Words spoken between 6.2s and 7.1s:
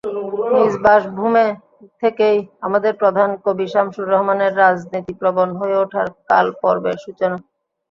কালপর্বের